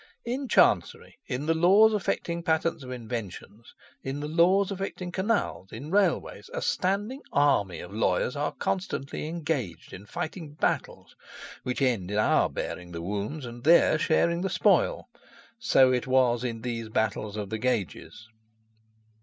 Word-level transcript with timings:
In 0.25 0.47
chancery, 0.47 1.19
in 1.27 1.45
the 1.45 1.53
laws 1.53 1.93
affecting 1.93 2.41
patents 2.41 2.83
of 2.83 2.89
inventions, 2.89 3.75
in 4.01 4.19
the 4.19 4.27
law 4.27 4.63
affecting 4.67 5.11
canals, 5.11 5.71
in 5.71 5.91
railways, 5.91 6.49
a 6.55 6.61
standing 6.63 7.21
army 7.31 7.81
of 7.81 7.93
lawyers 7.93 8.35
are 8.35 8.51
constantly 8.53 9.27
engaged 9.27 9.93
in 9.93 10.07
fighting 10.07 10.53
battles, 10.55 11.15
which 11.61 11.83
end 11.83 12.09
in 12.09 12.17
our 12.17 12.49
bearing 12.49 12.91
the 12.93 13.01
wounds 13.03 13.45
and 13.45 13.63
their 13.63 13.99
sharing 13.99 14.41
the 14.41 14.49
spoil. 14.49 15.07
So 15.59 15.93
it 15.93 16.07
was 16.07 16.43
in 16.43 16.63
these 16.63 16.89
battles 16.89 17.37
of 17.37 17.51
the 17.51 17.59
gauges. 17.59 18.27